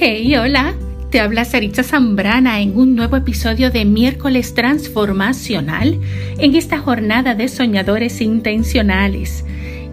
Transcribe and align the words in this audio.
Hey, 0.00 0.32
hola. 0.36 0.76
Te 1.10 1.18
habla 1.18 1.44
Saritza 1.44 1.82
Zambrana 1.82 2.60
en 2.60 2.78
un 2.78 2.94
nuevo 2.94 3.16
episodio 3.16 3.72
de 3.72 3.84
Miércoles 3.84 4.54
Transformacional 4.54 5.98
en 6.38 6.54
esta 6.54 6.78
jornada 6.78 7.34
de 7.34 7.48
soñadores 7.48 8.20
intencionales. 8.20 9.44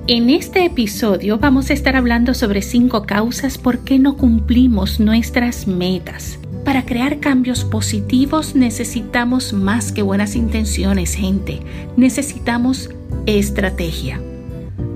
En 0.06 0.30
este 0.30 0.64
episodio 0.64 1.40
vamos 1.40 1.72
a 1.72 1.74
estar 1.74 1.96
hablando 1.96 2.36
sobre 2.36 2.62
cinco 2.62 3.08
causas 3.08 3.58
por 3.58 3.80
qué 3.80 3.98
no 3.98 4.16
cumplimos 4.16 5.00
nuestras 5.00 5.66
metas. 5.66 6.38
Para 6.64 6.86
crear 6.86 7.20
cambios 7.20 7.64
positivos 7.64 8.54
necesitamos 8.54 9.54
más 9.54 9.92
que 9.92 10.04
buenas 10.04 10.36
intenciones, 10.36 11.16
gente. 11.16 11.62
Necesitamos 11.98 12.92
estrategia. 13.26 14.22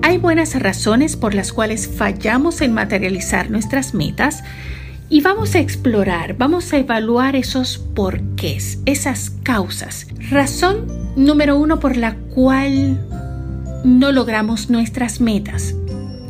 Hay 0.03 0.19
buenas 0.19 0.53
razones 0.59 1.15
por 1.15 1.33
las 1.33 1.51
cuales 1.51 1.87
fallamos 1.87 2.61
en 2.61 2.73
materializar 2.75 3.49
nuestras 3.49 3.95
metas 3.95 4.43
y 5.09 5.21
vamos 5.21 5.55
a 5.55 5.59
explorar, 5.59 6.37
vamos 6.37 6.71
a 6.71 6.77
evaluar 6.77 7.35
esos 7.35 7.77
porqués, 7.77 8.79
esas 8.85 9.31
causas. 9.43 10.07
Razón 10.29 10.85
número 11.15 11.57
uno 11.57 11.79
por 11.79 11.97
la 11.97 12.15
cual 12.15 13.01
no 13.83 14.11
logramos 14.11 14.69
nuestras 14.69 15.19
metas 15.19 15.75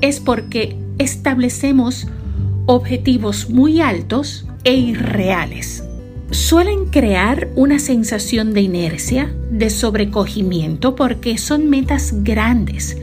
es 0.02 0.20
porque 0.20 0.78
establecemos 0.98 2.08
objetivos 2.66 3.50
muy 3.50 3.82
altos 3.82 4.48
e 4.64 4.76
irreales. 4.76 5.84
Suelen 6.32 6.86
crear 6.86 7.50
una 7.56 7.80
sensación 7.80 8.54
de 8.54 8.62
inercia, 8.62 9.34
de 9.52 9.70
sobrecogimiento, 9.72 10.96
porque 10.96 11.38
son 11.40 11.70
metas 11.70 12.14
grandes. 12.24 12.98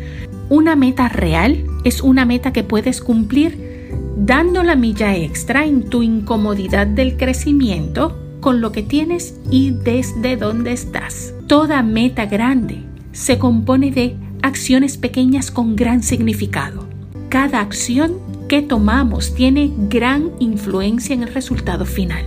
Una 0.48 0.76
meta 0.76 1.08
real 1.08 1.64
es 1.84 2.00
una 2.00 2.24
meta 2.24 2.52
que 2.52 2.62
puedes 2.62 3.00
cumplir 3.00 3.75
dando 4.16 4.62
la 4.62 4.76
milla 4.76 5.14
extra 5.14 5.66
en 5.66 5.88
tu 5.88 6.02
incomodidad 6.02 6.86
del 6.86 7.16
crecimiento 7.16 8.18
con 8.40 8.60
lo 8.60 8.73
que 8.73 8.82
tienes 8.82 9.34
y 9.50 9.70
desde 9.70 10.36
donde 10.36 10.73
estás. 10.73 11.34
Toda 11.46 11.82
meta 11.82 12.26
grande 12.26 12.82
se 13.12 13.38
compone 13.38 13.90
de 13.90 14.16
acciones 14.42 14.96
pequeñas 14.96 15.50
con 15.50 15.76
gran 15.76 16.02
significado. 16.02 16.86
Cada 17.28 17.60
acción 17.60 18.14
que 18.48 18.62
tomamos 18.62 19.34
tiene 19.34 19.73
gran 19.88 20.30
influencia 20.38 21.14
en 21.14 21.23
el 21.23 21.34
resultado 21.34 21.84
final. 21.84 22.24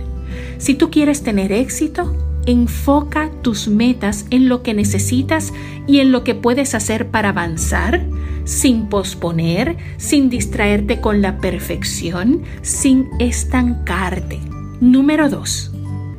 Si 0.58 0.74
tú 0.74 0.90
quieres 0.90 1.22
tener 1.22 1.52
éxito, 1.52 2.14
enfoca 2.46 3.30
tus 3.42 3.68
metas 3.68 4.26
en 4.30 4.48
lo 4.48 4.62
que 4.62 4.74
necesitas 4.74 5.52
y 5.86 6.00
en 6.00 6.12
lo 6.12 6.22
que 6.24 6.34
puedes 6.34 6.74
hacer 6.74 7.08
para 7.08 7.30
avanzar, 7.30 8.06
sin 8.44 8.88
posponer, 8.88 9.76
sin 9.96 10.30
distraerte 10.30 11.00
con 11.00 11.22
la 11.22 11.38
perfección, 11.38 12.42
sin 12.62 13.08
estancarte. 13.18 14.38
Número 14.80 15.28
2. 15.28 15.72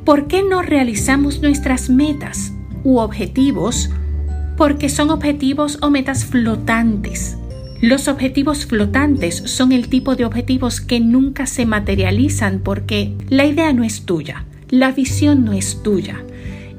¿Por 0.05 0.27
qué 0.27 0.43
no 0.43 0.61
realizamos 0.61 1.41
nuestras 1.41 1.89
metas 1.89 2.53
u 2.83 2.99
objetivos? 2.99 3.89
Porque 4.57 4.89
son 4.89 5.09
objetivos 5.09 5.79
o 5.81 5.89
metas 5.89 6.25
flotantes 6.25 7.37
los 7.81 8.07
objetivos 8.07 8.67
flotantes 8.67 9.41
son 9.47 9.71
el 9.71 9.89
tipo 9.89 10.15
de 10.15 10.23
objetivos 10.23 10.81
que 10.81 10.99
nunca 10.99 11.47
se 11.47 11.65
materializan 11.65 12.59
porque 12.59 13.15
la 13.27 13.45
idea 13.45 13.73
no 13.73 13.83
es 13.83 14.05
tuya, 14.05 14.45
la 14.69 14.91
visión 14.91 15.43
no 15.45 15.51
es 15.51 15.81
tuya, 15.81 16.23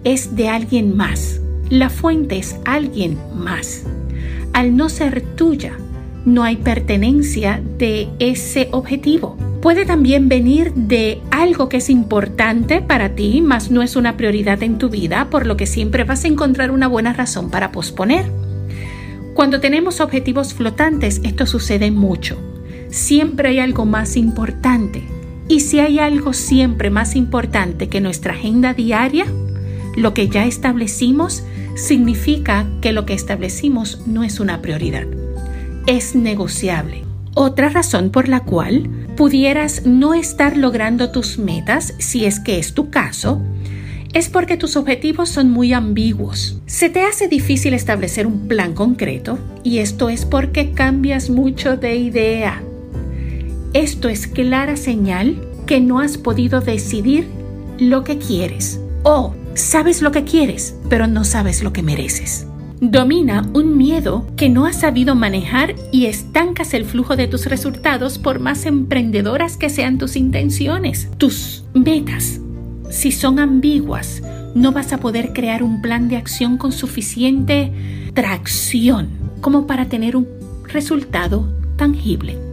es 0.05 0.37
de 0.37 0.49
alguien 0.49 0.97
más. 0.97 1.41
La 1.71 1.91
fuente 1.91 2.39
es 2.39 2.55
alguien 2.65 3.19
más. 3.35 3.85
Al 4.53 4.77
no 4.77 4.89
ser 4.89 5.23
tuya, 5.23 5.73
no 6.25 6.45
hay 6.45 6.57
pertenencia 6.57 7.63
de 7.79 8.09
ese 8.19 8.69
objetivo. 8.73 9.37
Puede 9.61 9.85
también 9.85 10.29
venir 10.29 10.73
de 10.75 11.21
algo 11.31 11.69
que 11.69 11.79
es 11.79 11.89
importante 11.89 12.81
para 12.81 13.15
ti, 13.15 13.41
mas 13.41 13.71
no 13.71 13.83
es 13.83 13.97
una 13.97 14.17
prioridad 14.17 14.63
en 14.63 14.79
tu 14.79 14.89
vida, 14.89 15.31
por 15.31 15.47
lo 15.47 15.57
que 15.57 15.67
siempre 15.67 16.05
vas 16.05 16.25
a 16.25 16.29
encontrar 16.29 16.71
una 16.71 16.89
buena 16.89 17.13
razón 17.13 17.51
para 17.51 17.73
posponer. 17.73 18.31
Cuando 19.35 19.61
tenemos 19.61 20.01
objetivos 20.01 20.53
flotantes, 20.53 21.21
esto 21.25 21.47
sucede 21.47 21.91
mucho. 21.91 22.37
Siempre 22.89 23.51
hay 23.51 23.59
algo 23.61 23.87
más 23.87 24.17
importante. 24.17 25.03
Y 25.49 25.61
si 25.61 25.81
hay 25.81 25.99
algo 25.99 26.33
siempre 26.35 26.91
más 26.91 27.17
importante 27.17 27.89
que 27.89 28.01
nuestra 28.01 28.35
agenda 28.35 28.75
diaria, 28.75 29.27
lo 29.97 30.13
que 30.15 30.29
ya 30.29 30.45
establecimos 30.45 31.45
significa 31.77 32.67
que 32.81 32.93
lo 32.93 33.07
que 33.07 33.15
establecimos 33.15 34.03
no 34.07 34.25
es 34.25 34.41
una 34.41 34.61
prioridad. 34.61 35.07
Es 35.87 36.15
negociable. 36.15 37.05
Otra 37.35 37.69
razón 37.69 38.11
por 38.11 38.29
la 38.29 38.41
cual 38.41 38.91
pudieras 39.17 39.87
no 39.87 40.15
estar 40.15 40.57
logrando 40.57 41.11
tus 41.11 41.39
metas, 41.39 41.95
si 41.99 42.25
es 42.25 42.41
que 42.41 42.59
es 42.59 42.75
tu 42.75 42.91
caso, 42.91 43.41
es 44.13 44.29
porque 44.29 44.59
tus 44.59 44.77
objetivos 44.77 45.31
son 45.31 45.51
muy 45.51 45.73
ambiguos. 45.73 46.61
Se 46.67 46.91
te 46.91 47.03
hace 47.03 47.29
difícil 47.29 47.73
establecer 47.73 48.27
un 48.27 48.47
plan 48.49 48.75
concreto 48.75 49.39
y 49.65 49.79
esto 49.79 50.11
es 50.11 50.27
porque 50.27 50.73
cambias 50.73 51.31
mucho 51.31 51.79
de 51.79 51.97
idea. 51.97 52.63
Esto 53.73 54.11
es 54.11 54.27
clara 54.27 54.77
señal 54.77 55.49
que 55.67 55.81
no 55.81 56.01
has 56.01 56.19
podido 56.19 56.61
decidir 56.61 57.27
lo 57.79 58.05
que 58.05 58.19
quieres 58.19 58.81
o 59.03 59.35
sabes 59.55 60.03
lo 60.03 60.13
que 60.13 60.25
quieres 60.25 60.77
pero 60.89 61.07
no 61.07 61.25
sabes 61.25 61.63
lo 61.63 61.73
que 61.73 61.83
mereces. 61.83 62.47
Domina 62.81 63.49
un 63.53 63.77
miedo 63.77 64.27
que 64.37 64.49
no 64.49 64.67
has 64.67 64.81
sabido 64.81 65.15
manejar 65.15 65.77
y 65.93 66.07
estancas 66.07 66.75
el 66.75 66.85
flujo 66.85 67.15
de 67.15 67.29
tus 67.29 67.47
resultados 67.47 68.19
por 68.19 68.41
más 68.41 68.67
emprendedoras 68.67 69.57
que 69.57 69.71
sean 69.71 69.99
tus 69.99 70.17
intenciones. 70.17 71.09
Tus 71.17 71.65
metas 71.75 72.41
si 72.93 73.11
son 73.11 73.39
ambiguas, 73.39 74.23
no 74.55 74.71
vas 74.71 74.93
a 74.93 74.99
poder 74.99 75.33
crear 75.33 75.63
un 75.63 75.81
plan 75.81 76.09
de 76.09 76.17
acción 76.19 76.59
con 76.59 76.73
suficiente 76.73 77.73
tracción 78.13 79.09
como 79.41 79.67
para 79.67 79.87
tener 79.87 80.15
un 80.15 80.29
resultado 80.69 81.49
tangible. 81.77 82.52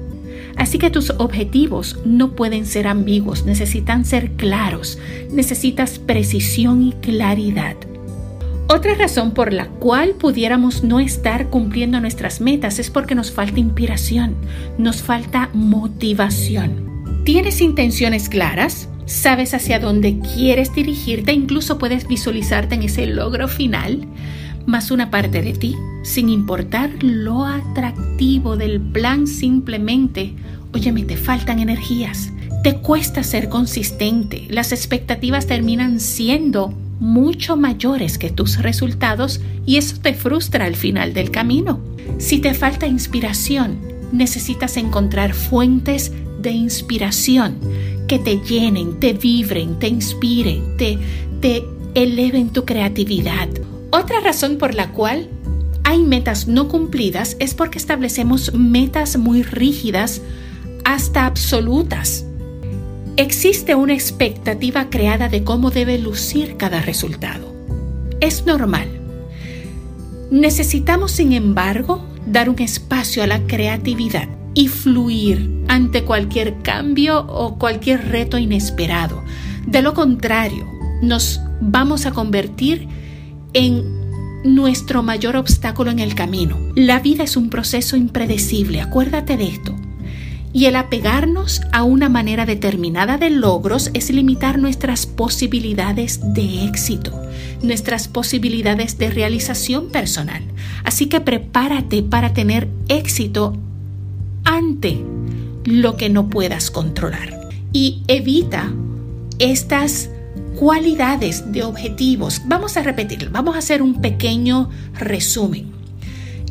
Así 0.59 0.77
que 0.77 0.91
tus 0.91 1.11
objetivos 1.11 1.97
no 2.05 2.35
pueden 2.35 2.65
ser 2.65 2.85
ambiguos, 2.85 3.45
necesitan 3.45 4.05
ser 4.05 4.33
claros, 4.33 4.99
necesitas 5.31 5.97
precisión 5.97 6.83
y 6.83 6.91
claridad. 6.91 7.75
Otra 8.67 8.93
razón 8.93 9.31
por 9.31 9.51
la 9.51 9.67
cual 9.67 10.11
pudiéramos 10.11 10.83
no 10.83 10.99
estar 10.99 11.49
cumpliendo 11.49 11.99
nuestras 11.99 12.41
metas 12.41 12.77
es 12.77 12.91
porque 12.91 13.15
nos 13.15 13.31
falta 13.31 13.59
inspiración, 13.59 14.35
nos 14.77 15.01
falta 15.01 15.49
motivación. 15.53 17.23
¿Tienes 17.23 17.61
intenciones 17.61 18.29
claras? 18.29 18.89
sabes 19.09 19.55
hacia 19.55 19.79
dónde 19.79 20.19
quieres 20.19 20.73
dirigirte, 20.73 21.33
incluso 21.33 21.79
puedes 21.79 22.07
visualizarte 22.07 22.75
en 22.75 22.83
ese 22.83 23.07
logro 23.07 23.47
final, 23.47 24.07
más 24.69 24.91
una 24.91 25.11
parte 25.11 25.41
de 25.41 25.53
ti, 25.53 25.75
sin 26.03 26.29
importar 26.29 27.03
lo 27.03 27.45
atractivo 27.45 28.55
del 28.55 28.79
plan, 28.79 29.27
simplemente, 29.27 30.33
óyeme, 30.73 31.03
te 31.03 31.17
faltan 31.17 31.59
energías, 31.59 32.31
te 32.63 32.75
cuesta 32.75 33.23
ser 33.23 33.49
consistente, 33.49 34.45
las 34.49 34.71
expectativas 34.71 35.47
terminan 35.47 35.99
siendo 35.99 36.73
mucho 36.99 37.57
mayores 37.57 38.17
que 38.17 38.29
tus 38.29 38.61
resultados 38.61 39.41
y 39.65 39.77
eso 39.77 39.97
te 40.01 40.13
frustra 40.13 40.65
al 40.65 40.75
final 40.75 41.13
del 41.13 41.31
camino. 41.31 41.79
Si 42.17 42.39
te 42.39 42.53
falta 42.53 42.87
inspiración, 42.87 43.79
necesitas 44.11 44.77
encontrar 44.77 45.33
fuentes 45.33 46.11
de 46.41 46.51
inspiración 46.51 47.57
que 48.07 48.19
te 48.19 48.39
llenen, 48.39 48.99
te 48.99 49.13
vibren, 49.13 49.79
te 49.79 49.87
inspiren, 49.87 50.77
te, 50.77 50.97
te 51.41 51.63
eleven 51.95 52.49
tu 52.49 52.65
creatividad. 52.65 53.47
Otra 53.91 54.19
razón 54.19 54.57
por 54.57 54.75
la 54.75 54.91
cual 54.91 55.29
hay 55.83 56.03
metas 56.03 56.47
no 56.47 56.67
cumplidas 56.67 57.35
es 57.39 57.55
porque 57.55 57.79
establecemos 57.79 58.53
metas 58.53 59.17
muy 59.17 59.41
rígidas 59.41 60.21
hasta 60.85 61.25
absolutas. 61.25 62.25
Existe 63.17 63.73
una 63.73 63.93
expectativa 63.93 64.89
creada 64.91 65.27
de 65.27 65.43
cómo 65.43 65.71
debe 65.71 65.97
lucir 65.97 66.55
cada 66.57 66.81
resultado. 66.81 67.51
Es 68.19 68.45
normal. 68.45 68.87
Necesitamos, 70.29 71.11
sin 71.11 71.33
embargo, 71.33 72.05
dar 72.27 72.49
un 72.49 72.59
espacio 72.59 73.23
a 73.23 73.27
la 73.27 73.47
creatividad 73.47 74.29
y 74.53 74.67
fluir 74.67 75.63
ante 75.67 76.03
cualquier 76.03 76.61
cambio 76.61 77.25
o 77.27 77.57
cualquier 77.57 78.09
reto 78.09 78.37
inesperado. 78.37 79.23
De 79.65 79.81
lo 79.81 79.95
contrario, 79.95 80.67
nos 81.01 81.41
vamos 81.61 82.05
a 82.05 82.11
convertir 82.11 82.87
en 82.87 82.98
nuestro 84.43 85.03
mayor 85.03 85.35
obstáculo 85.35 85.91
en 85.91 85.99
el 85.99 86.15
camino. 86.15 86.57
La 86.75 86.99
vida 86.99 87.23
es 87.23 87.35
un 87.37 87.49
proceso 87.49 87.95
impredecible, 87.95 88.81
acuérdate 88.81 89.37
de 89.37 89.47
esto. 89.47 89.75
Y 90.51 90.65
el 90.65 90.75
apegarnos 90.75 91.61
a 91.71 91.83
una 91.83 92.09
manera 92.09 92.45
determinada 92.45 93.17
de 93.17 93.29
logros 93.29 93.91
es 93.93 94.09
limitar 94.09 94.57
nuestras 94.57 95.05
posibilidades 95.05 96.19
de 96.33 96.65
éxito, 96.65 97.11
nuestras 97.61 98.07
posibilidades 98.07 98.97
de 98.97 99.11
realización 99.11 99.89
personal. 99.89 100.41
Así 100.83 101.05
que 101.05 101.21
prepárate 101.21 102.01
para 102.01 102.33
tener 102.33 102.67
éxito 102.87 103.55
ante 104.43 105.03
lo 105.65 105.97
que 105.97 106.09
no 106.09 106.29
puedas 106.29 106.71
controlar. 106.71 107.37
y 107.71 108.01
evita 108.07 108.71
estas 109.37 110.09
cualidades 110.59 111.53
de 111.53 111.63
objetivos. 111.63 112.41
Vamos 112.45 112.75
a 112.75 112.83
repetirlo, 112.83 113.31
vamos 113.31 113.55
a 113.55 113.59
hacer 113.59 113.81
un 113.81 114.01
pequeño 114.01 114.69
resumen. 114.93 115.71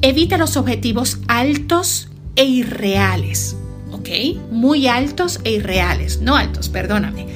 Evita 0.00 0.38
los 0.38 0.56
objetivos 0.56 1.18
altos 1.28 2.08
e 2.34 2.46
irreales, 2.46 3.54
¿ok? 3.92 4.08
Muy 4.50 4.86
altos 4.86 5.40
e 5.44 5.52
irreales, 5.52 6.22
no 6.22 6.36
altos, 6.36 6.70
perdóname. 6.70 7.26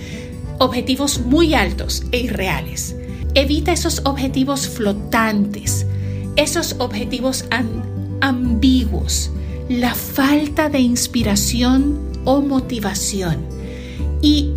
Objetivos 0.59 1.21
muy 1.21 1.53
altos 1.53 2.05
e 2.11 2.21
irreales. 2.21 2.97
Evita 3.35 3.73
esos 3.73 4.01
objetivos 4.07 4.67
flotantes, 4.67 5.87
esos 6.37 6.77
objetivos 6.79 7.45
ambiguos, 8.23 9.31
la 9.69 9.95
falta 9.95 10.71
de 10.71 10.81
inspiración 10.81 11.99
o 12.25 12.41
motivación. 12.41 13.45
Y 14.23 14.53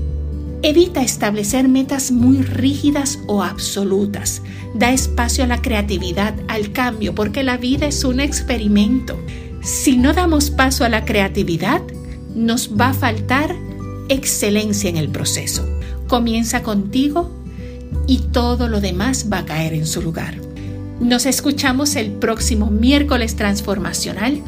Evita 0.61 1.01
establecer 1.01 1.67
metas 1.67 2.11
muy 2.11 2.41
rígidas 2.41 3.19
o 3.27 3.43
absolutas. 3.43 4.41
Da 4.73 4.91
espacio 4.91 5.43
a 5.43 5.47
la 5.47 5.61
creatividad, 5.61 6.33
al 6.47 6.71
cambio, 6.71 7.13
porque 7.13 7.43
la 7.43 7.57
vida 7.57 7.87
es 7.87 8.03
un 8.03 8.19
experimento. 8.19 9.19
Si 9.61 9.97
no 9.97 10.13
damos 10.13 10.49
paso 10.49 10.85
a 10.85 10.89
la 10.89 11.05
creatividad, 11.05 11.81
nos 12.35 12.71
va 12.79 12.89
a 12.89 12.93
faltar 12.93 13.55
excelencia 14.09 14.89
en 14.89 14.97
el 14.97 15.09
proceso. 15.09 15.67
Comienza 16.07 16.61
contigo 16.63 17.31
y 18.07 18.19
todo 18.31 18.67
lo 18.67 18.81
demás 18.81 19.27
va 19.31 19.39
a 19.39 19.45
caer 19.45 19.73
en 19.73 19.87
su 19.87 20.01
lugar. 20.01 20.35
Nos 20.99 21.25
escuchamos 21.25 21.95
el 21.95 22.11
próximo 22.11 22.69
miércoles 22.69 23.35
transformacional. 23.35 24.41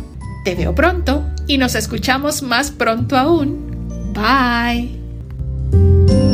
Te 0.46 0.56
veo 0.56 0.74
pronto 0.74 1.26
y 1.48 1.58
nos 1.58 1.76
escuchamos 1.76 2.42
más 2.42 2.72
pronto 2.72 3.18
aún. 3.18 4.14
Bye. 4.14 4.97
Thank 5.72 6.12
you. 6.12 6.27